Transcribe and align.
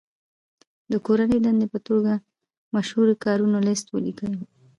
د 0.91 0.93
کورنۍ 1.05 1.39
دندې 1.45 1.67
په 1.73 1.79
توګه 1.87 2.13
مشهورو 2.75 3.13
کارونو 3.25 3.57
لست 3.67 3.85
ولیکئ. 3.89 4.31